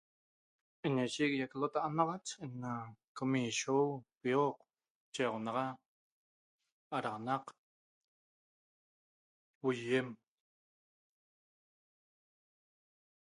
Ena 0.85 1.03
shiguiaq 1.13 1.53
ltaa' 1.61 1.93
naxa 1.97 2.35
ena 2.45 2.71
.qomishio, 3.17 3.77
pioq, 4.21 4.57
chexonaxa, 5.13 5.65
araxanaq, 6.95 7.45
buhiem 9.59 10.07